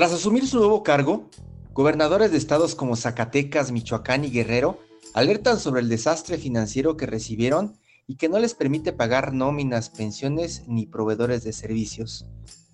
[0.00, 1.28] Tras asumir su nuevo cargo,
[1.74, 4.78] gobernadores de estados como Zacatecas, Michoacán y Guerrero
[5.12, 7.76] alertan sobre el desastre financiero que recibieron
[8.06, 12.24] y que no les permite pagar nóminas, pensiones ni proveedores de servicios.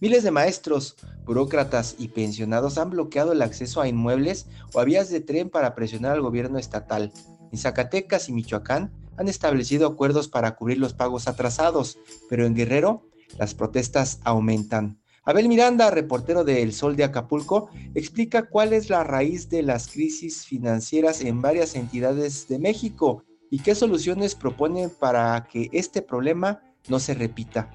[0.01, 0.95] Miles de maestros,
[1.25, 5.75] burócratas y pensionados han bloqueado el acceso a inmuebles o a vías de tren para
[5.75, 7.13] presionar al gobierno estatal.
[7.51, 11.99] En Zacatecas y Michoacán han establecido acuerdos para cubrir los pagos atrasados,
[12.31, 13.03] pero en Guerrero
[13.37, 15.01] las protestas aumentan.
[15.29, 19.89] Abel Miranda, reportero de El Sol de Acapulco, explica cuál es la raíz de las
[19.89, 26.63] crisis financieras en varias entidades de México y qué soluciones proponen para que este problema
[26.87, 27.69] no se repita.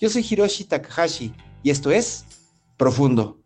[0.00, 2.24] Yo soy Hiroshi Takahashi y esto es
[2.76, 3.41] Profundo.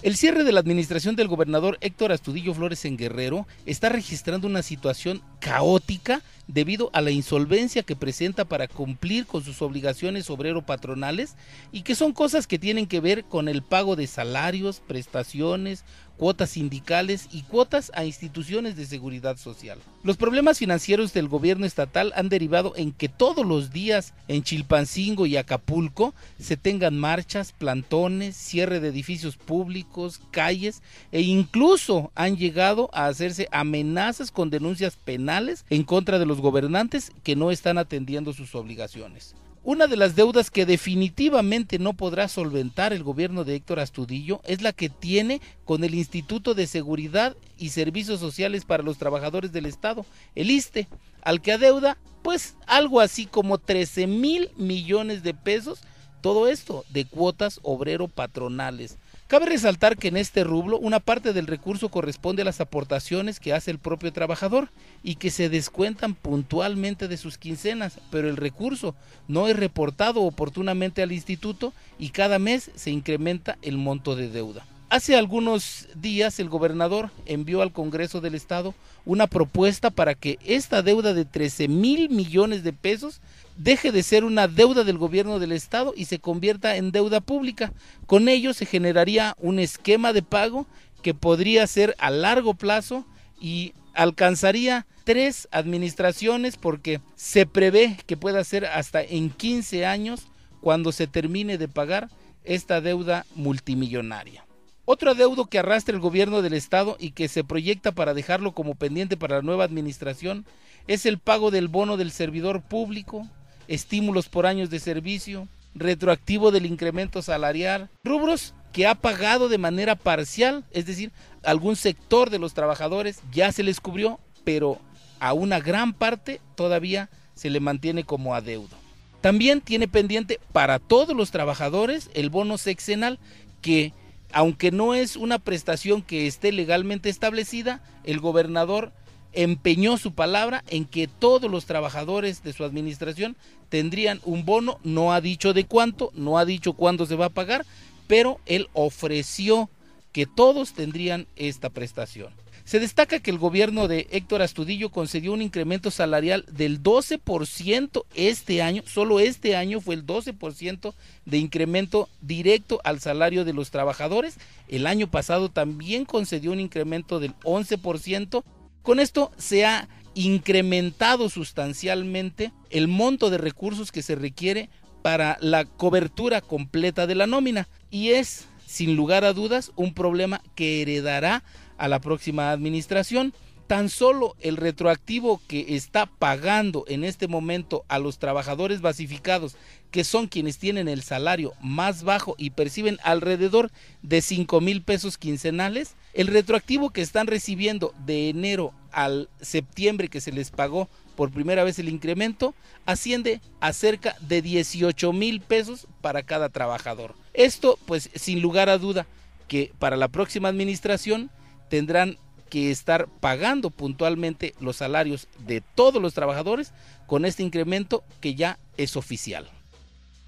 [0.00, 4.62] El cierre de la administración del gobernador Héctor Astudillo Flores en Guerrero está registrando una
[4.62, 11.34] situación caótica debido a la insolvencia que presenta para cumplir con sus obligaciones obrero-patronales
[11.72, 15.84] y que son cosas que tienen que ver con el pago de salarios, prestaciones,
[16.18, 19.78] cuotas sindicales y cuotas a instituciones de seguridad social.
[20.02, 25.26] Los problemas financieros del gobierno estatal han derivado en que todos los días en Chilpancingo
[25.26, 32.90] y Acapulco se tengan marchas, plantones, cierre de edificios públicos, calles e incluso han llegado
[32.92, 38.32] a hacerse amenazas con denuncias penales en contra de los gobernantes que no están atendiendo
[38.32, 39.34] sus obligaciones.
[39.68, 44.62] Una de las deudas que definitivamente no podrá solventar el gobierno de Héctor Astudillo es
[44.62, 49.66] la que tiene con el Instituto de Seguridad y Servicios Sociales para los Trabajadores del
[49.66, 50.88] Estado, el ISTE,
[51.20, 55.80] al que adeuda pues algo así como 13 mil millones de pesos,
[56.22, 58.96] todo esto de cuotas obrero patronales.
[59.28, 63.52] Cabe resaltar que en este rublo una parte del recurso corresponde a las aportaciones que
[63.52, 64.70] hace el propio trabajador
[65.02, 68.94] y que se descuentan puntualmente de sus quincenas, pero el recurso
[69.28, 74.64] no es reportado oportunamente al instituto y cada mes se incrementa el monto de deuda.
[74.90, 80.80] Hace algunos días el gobernador envió al Congreso del Estado una propuesta para que esta
[80.80, 83.20] deuda de 13 mil millones de pesos
[83.58, 87.70] deje de ser una deuda del gobierno del Estado y se convierta en deuda pública.
[88.06, 90.66] Con ello se generaría un esquema de pago
[91.02, 93.04] que podría ser a largo plazo
[93.38, 100.28] y alcanzaría tres administraciones porque se prevé que pueda ser hasta en 15 años
[100.62, 102.08] cuando se termine de pagar
[102.42, 104.47] esta deuda multimillonaria.
[104.90, 108.74] Otro adeudo que arrastra el gobierno del estado y que se proyecta para dejarlo como
[108.74, 110.46] pendiente para la nueva administración
[110.86, 113.28] es el pago del bono del servidor público,
[113.66, 119.94] estímulos por años de servicio, retroactivo del incremento salarial, rubros que ha pagado de manera
[119.94, 121.12] parcial, es decir,
[121.44, 124.78] algún sector de los trabajadores ya se les cubrió, pero
[125.20, 128.74] a una gran parte todavía se le mantiene como adeudo.
[129.20, 133.18] También tiene pendiente para todos los trabajadores el bono sexenal
[133.60, 133.92] que
[134.32, 138.92] aunque no es una prestación que esté legalmente establecida, el gobernador
[139.32, 143.36] empeñó su palabra en que todos los trabajadores de su administración
[143.68, 147.30] tendrían un bono, no ha dicho de cuánto, no ha dicho cuándo se va a
[147.30, 147.66] pagar,
[148.06, 149.68] pero él ofreció
[150.12, 152.32] que todos tendrían esta prestación.
[152.68, 158.60] Se destaca que el gobierno de Héctor Astudillo concedió un incremento salarial del 12% este
[158.60, 160.92] año, solo este año fue el 12%
[161.24, 164.36] de incremento directo al salario de los trabajadores.
[164.68, 168.44] El año pasado también concedió un incremento del 11%.
[168.82, 174.68] Con esto se ha incrementado sustancialmente el monto de recursos que se requiere
[175.00, 180.42] para la cobertura completa de la nómina y es sin lugar a dudas un problema
[180.54, 181.42] que heredará
[181.78, 183.32] a la próxima administración.
[183.66, 189.56] Tan solo el retroactivo que está pagando en este momento a los trabajadores basificados,
[189.90, 193.70] que son quienes tienen el salario más bajo y perciben alrededor
[194.02, 200.22] de 5 mil pesos quincenales, el retroactivo que están recibiendo de enero al septiembre que
[200.22, 202.54] se les pagó por primera vez el incremento,
[202.86, 207.14] asciende a cerca de 18 mil pesos para cada trabajador.
[207.34, 209.04] Esto, pues, sin lugar a duda,
[209.48, 211.30] que para la próxima administración
[211.68, 212.18] tendrán
[212.48, 216.72] que estar pagando puntualmente los salarios de todos los trabajadores
[217.06, 219.48] con este incremento que ya es oficial.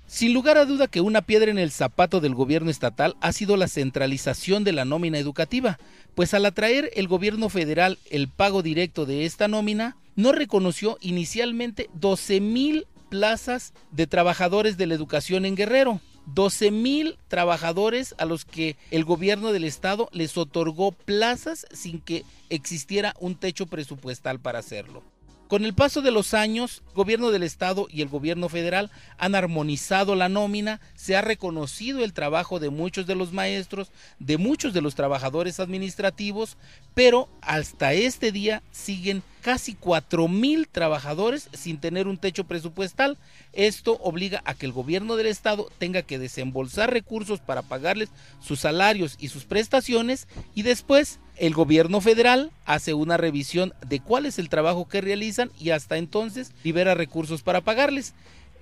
[0.07, 3.57] Sin lugar a duda que una piedra en el zapato del gobierno estatal ha sido
[3.57, 5.79] la centralización de la nómina educativa,
[6.17, 11.89] pues al atraer el gobierno federal el pago directo de esta nómina, no reconoció inicialmente
[11.95, 16.01] 12 mil plazas de trabajadores de la educación en Guerrero,
[16.35, 22.25] 12 mil trabajadores a los que el gobierno del estado les otorgó plazas sin que
[22.49, 25.03] existiera un techo presupuestal para hacerlo.
[25.50, 28.88] Con el paso de los años, el gobierno del estado y el gobierno federal
[29.19, 33.91] han armonizado la nómina, se ha reconocido el trabajo de muchos de los maestros,
[34.21, 36.56] de muchos de los trabajadores administrativos,
[36.94, 43.19] pero hasta este día siguen casi 4 mil trabajadores sin tener un techo presupuestal.
[43.53, 48.11] Esto obliga a que el gobierno del estado tenga que desembolsar recursos para pagarles
[48.41, 54.27] sus salarios y sus prestaciones y después el gobierno federal hace una revisión de cuál
[54.27, 58.15] es el trabajo que realizan y hasta entonces libera recursos para pagarles.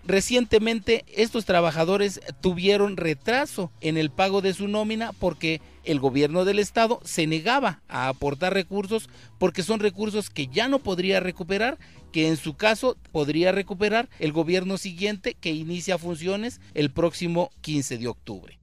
[0.09, 6.61] Recientemente estos trabajadores tuvieron retraso en el pago de su nómina porque el gobierno del
[6.61, 11.77] estado se negaba a aportar recursos porque son recursos que ya no podría recuperar,
[12.11, 17.99] que en su caso podría recuperar el gobierno siguiente que inicia funciones el próximo 15
[17.99, 18.59] de octubre.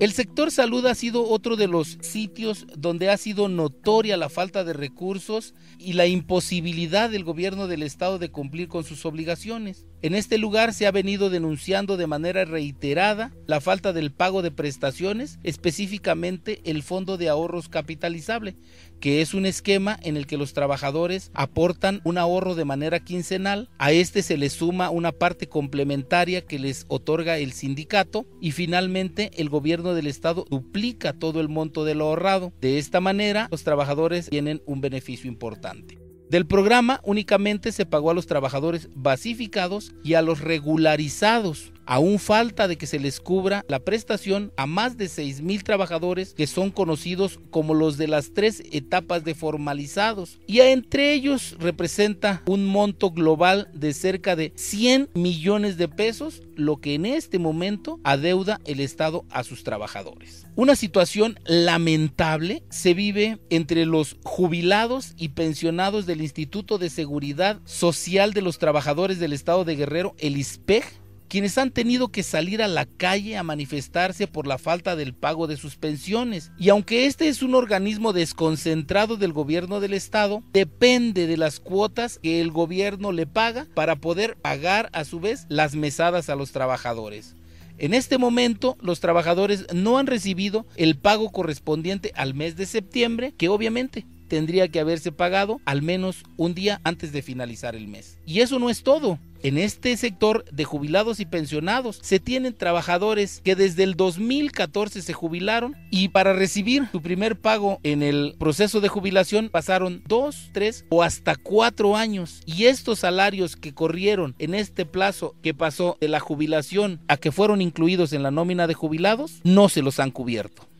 [0.00, 4.64] El sector salud ha sido otro de los sitios donde ha sido notoria la falta
[4.64, 9.86] de recursos y la imposibilidad del gobierno del estado de cumplir con sus obligaciones.
[10.04, 14.50] En este lugar se ha venido denunciando de manera reiterada la falta del pago de
[14.50, 18.54] prestaciones, específicamente el Fondo de Ahorros Capitalizable,
[19.00, 23.70] que es un esquema en el que los trabajadores aportan un ahorro de manera quincenal,
[23.78, 29.30] a este se le suma una parte complementaria que les otorga el sindicato y finalmente
[29.40, 32.52] el gobierno del estado duplica todo el monto de lo ahorrado.
[32.60, 36.03] De esta manera los trabajadores tienen un beneficio importante.
[36.34, 41.72] Del programa únicamente se pagó a los trabajadores basificados y a los regularizados.
[41.86, 46.34] Aún falta de que se les cubra la prestación a más de 6 mil trabajadores
[46.34, 50.38] que son conocidos como los de las tres etapas de formalizados.
[50.46, 56.78] Y entre ellos representa un monto global de cerca de 100 millones de pesos, lo
[56.78, 60.46] que en este momento adeuda el Estado a sus trabajadores.
[60.56, 68.32] Una situación lamentable se vive entre los jubilados y pensionados del Instituto de Seguridad Social
[68.32, 70.84] de los Trabajadores del Estado de Guerrero, el ISPEG,
[71.28, 75.46] quienes han tenido que salir a la calle a manifestarse por la falta del pago
[75.46, 76.52] de sus pensiones.
[76.58, 82.18] Y aunque este es un organismo desconcentrado del gobierno del estado, depende de las cuotas
[82.22, 86.52] que el gobierno le paga para poder pagar a su vez las mesadas a los
[86.52, 87.34] trabajadores.
[87.76, 93.34] En este momento, los trabajadores no han recibido el pago correspondiente al mes de septiembre,
[93.36, 98.18] que obviamente tendría que haberse pagado al menos un día antes de finalizar el mes.
[98.26, 99.18] Y eso no es todo.
[99.44, 105.12] En este sector de jubilados y pensionados se tienen trabajadores que desde el 2014 se
[105.12, 110.86] jubilaron y para recibir su primer pago en el proceso de jubilación pasaron dos, tres
[110.88, 112.40] o hasta cuatro años.
[112.46, 117.30] Y estos salarios que corrieron en este plazo que pasó de la jubilación a que
[117.30, 120.73] fueron incluidos en la nómina de jubilados no se los han cubierto.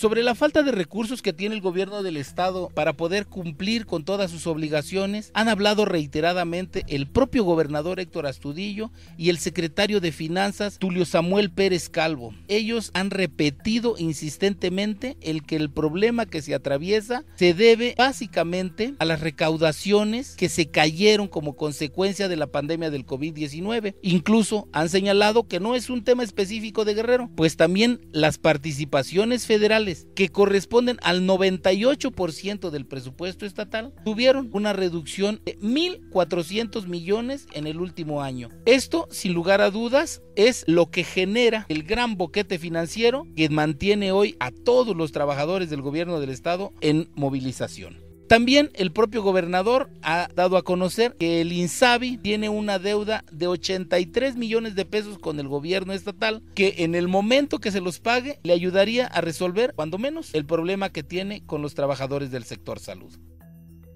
[0.00, 4.02] Sobre la falta de recursos que tiene el gobierno del estado para poder cumplir con
[4.02, 10.10] todas sus obligaciones, han hablado reiteradamente el propio gobernador Héctor Astudillo y el secretario de
[10.10, 12.34] Finanzas Tulio Samuel Pérez Calvo.
[12.48, 19.04] Ellos han repetido insistentemente el que el problema que se atraviesa se debe básicamente a
[19.04, 23.96] las recaudaciones que se cayeron como consecuencia de la pandemia del COVID-19.
[24.00, 29.44] Incluso han señalado que no es un tema específico de Guerrero, pues también las participaciones
[29.44, 37.66] federales que corresponden al 98% del presupuesto estatal tuvieron una reducción de 1.400 millones en
[37.66, 38.48] el último año.
[38.66, 44.12] Esto, sin lugar a dudas, es lo que genera el gran boquete financiero que mantiene
[44.12, 48.09] hoy a todos los trabajadores del gobierno del estado en movilización.
[48.30, 53.48] También el propio gobernador ha dado a conocer que el INSABI tiene una deuda de
[53.48, 57.98] 83 millones de pesos con el gobierno estatal que en el momento que se los
[57.98, 62.44] pague le ayudaría a resolver, cuando menos, el problema que tiene con los trabajadores del
[62.44, 63.12] sector salud.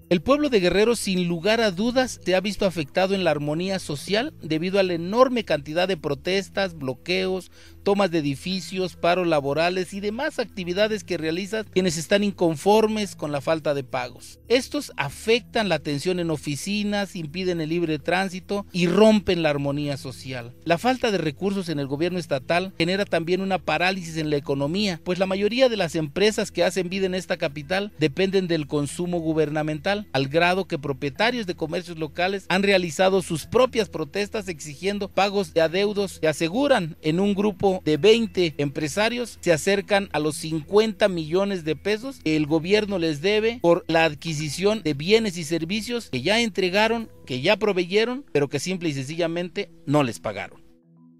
[0.07, 3.79] El pueblo de Guerrero sin lugar a dudas se ha visto afectado en la armonía
[3.79, 7.51] social debido a la enorme cantidad de protestas, bloqueos,
[7.85, 13.41] tomas de edificios, paros laborales y demás actividades que realizan quienes están inconformes con la
[13.41, 14.39] falta de pagos.
[14.47, 20.55] Estos afectan la atención en oficinas, impiden el libre tránsito y rompen la armonía social.
[20.65, 24.99] La falta de recursos en el gobierno estatal genera también una parálisis en la economía,
[25.03, 29.19] pues la mayoría de las empresas que hacen vida en esta capital dependen del consumo
[29.19, 35.53] gubernamental, al grado que propietarios de comercios locales han realizado sus propias protestas exigiendo pagos
[35.53, 41.07] de adeudos que aseguran en un grupo de 20 empresarios se acercan a los 50
[41.09, 46.09] millones de pesos que el gobierno les debe por la adquisición de bienes y servicios
[46.09, 50.65] que ya entregaron, que ya proveyeron, pero que simple y sencillamente no les pagaron.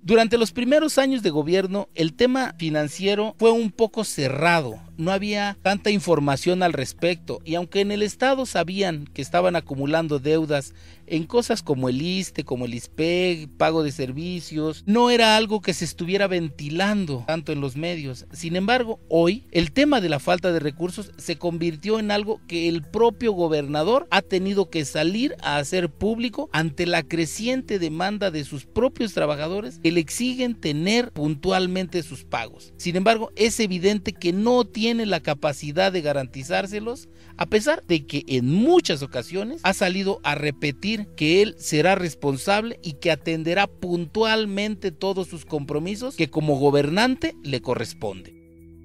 [0.02, 5.58] Durante los primeros años de gobierno, el tema financiero fue un poco cerrado no había
[5.62, 10.74] tanta información al respecto y aunque en el Estado sabían que estaban acumulando deudas
[11.08, 15.74] en cosas como el ISTE, como el ISPEG, pago de servicios, no era algo que
[15.74, 18.26] se estuviera ventilando tanto en los medios.
[18.32, 22.68] Sin embargo, hoy el tema de la falta de recursos se convirtió en algo que
[22.68, 28.44] el propio gobernador ha tenido que salir a hacer público ante la creciente demanda de
[28.44, 32.74] sus propios trabajadores que le exigen tener puntualmente sus pagos.
[32.78, 38.06] Sin embargo, es evidente que no tiene tiene la capacidad de garantizárselos, a pesar de
[38.06, 43.66] que en muchas ocasiones ha salido a repetir que él será responsable y que atenderá
[43.66, 48.35] puntualmente todos sus compromisos que como gobernante le corresponde.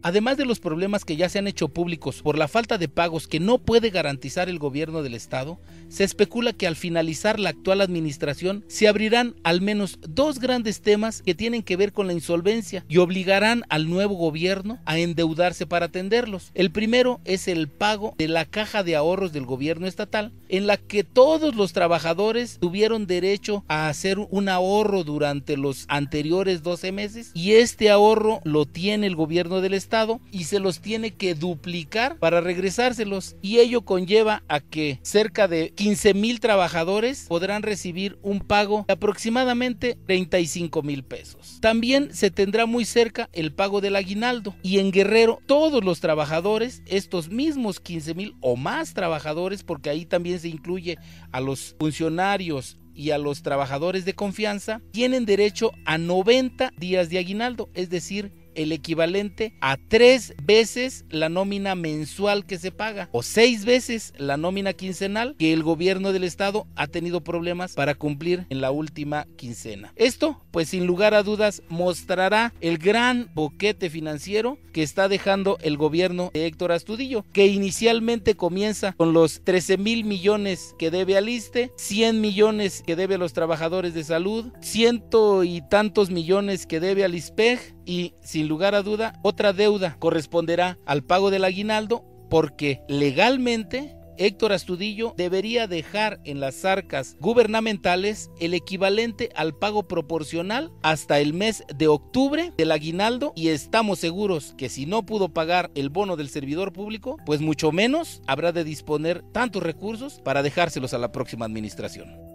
[0.03, 3.29] Además de los problemas que ya se han hecho públicos por la falta de pagos
[3.29, 7.83] que no puede garantizar el gobierno del estado, se especula que al finalizar la actual
[7.83, 12.85] administración se abrirán al menos dos grandes temas que tienen que ver con la insolvencia
[12.89, 16.51] y obligarán al nuevo gobierno a endeudarse para atenderlos.
[16.55, 20.79] El primero es el pago de la caja de ahorros del gobierno estatal, en la
[20.79, 27.33] que todos los trabajadores tuvieron derecho a hacer un ahorro durante los anteriores 12 meses
[27.35, 29.90] y este ahorro lo tiene el gobierno del estado
[30.31, 35.71] y se los tiene que duplicar para regresárselos y ello conlleva a que cerca de
[35.71, 41.59] 15 mil trabajadores podrán recibir un pago de aproximadamente 35 mil pesos.
[41.61, 46.83] También se tendrá muy cerca el pago del aguinaldo y en Guerrero todos los trabajadores,
[46.87, 50.99] estos mismos 15 mil o más trabajadores, porque ahí también se incluye
[51.33, 57.19] a los funcionarios y a los trabajadores de confianza tienen derecho a 90 días de
[57.19, 63.23] aguinaldo, es decir, el equivalente a tres veces la nómina mensual que se paga o
[63.23, 68.47] seis veces la nómina quincenal que el gobierno del estado ha tenido problemas para cumplir
[68.51, 69.93] en la última quincena.
[69.97, 75.77] Esto, pues sin lugar a dudas, mostrará el gran boquete financiero que está dejando el
[75.77, 81.29] gobierno de Héctor Astudillo, que inicialmente comienza con los 13 mil millones que debe al
[81.29, 86.81] ISTE, 100 millones que debe a los trabajadores de salud, ciento y tantos millones que
[86.81, 92.05] debe al ISPEG y sin lugar a duda otra deuda corresponderá al pago del aguinaldo
[92.31, 100.71] porque legalmente Héctor Astudillo debería dejar en las arcas gubernamentales el equivalente al pago proporcional
[100.83, 105.73] hasta el mes de octubre del aguinaldo y estamos seguros que si no pudo pagar
[105.75, 110.95] el bono del servidor público, pues mucho menos habrá de disponer tantos recursos para dejárselos
[110.95, 112.30] a la próxima administración.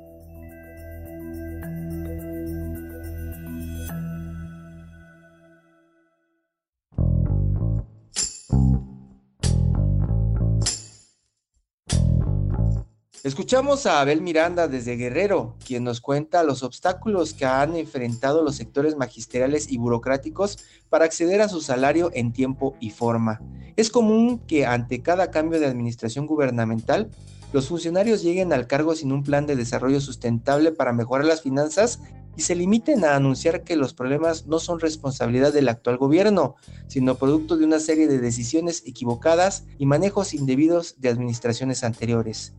[13.25, 18.55] Escuchamos a Abel Miranda desde Guerrero, quien nos cuenta los obstáculos que han enfrentado los
[18.55, 23.41] sectores magisteriales y burocráticos para acceder a su salario en tiempo y forma.
[23.77, 27.09] Es común que ante cada cambio de administración gubernamental,
[27.51, 32.01] los funcionarios lleguen al cargo sin un plan de desarrollo sustentable para mejorar las finanzas
[32.37, 37.15] y se limiten a anunciar que los problemas no son responsabilidad del actual gobierno, sino
[37.15, 42.53] producto de una serie de decisiones equivocadas y manejos indebidos de administraciones anteriores.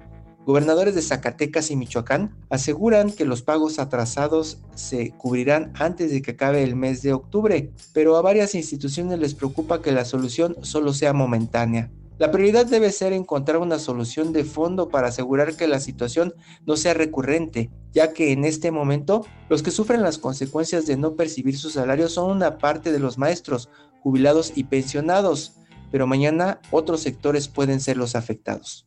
[0.47, 6.31] Gobernadores de Zacatecas y Michoacán aseguran que los pagos atrasados se cubrirán antes de que
[6.31, 10.93] acabe el mes de octubre, pero a varias instituciones les preocupa que la solución solo
[10.93, 11.91] sea momentánea.
[12.19, 16.33] La prioridad debe ser encontrar una solución de fondo para asegurar que la situación
[16.65, 21.17] no sea recurrente, ya que en este momento los que sufren las consecuencias de no
[21.17, 23.69] percibir su salario son una parte de los maestros,
[24.01, 25.57] jubilados y pensionados,
[25.91, 28.87] pero mañana otros sectores pueden ser los afectados.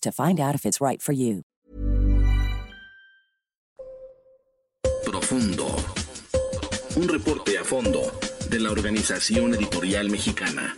[0.00, 1.42] to find out if it's right for you.
[5.04, 5.66] Profundo.
[6.96, 8.12] Un reporte a fondo
[8.48, 10.76] de la Organización Editorial Mexicana.